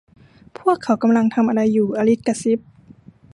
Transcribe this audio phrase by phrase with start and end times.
[0.59, 2.59] 'พวกเขากำลังทำอะไรอยู่' อลิซกระซิบ